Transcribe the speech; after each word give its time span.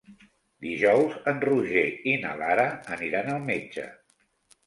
Dijous 0.67 1.17
en 1.31 1.41
Roger 1.43 1.83
i 2.13 2.15
na 2.23 2.31
Lara 2.39 2.65
aniran 2.97 3.29
al 3.35 3.45
metge. 3.53 3.85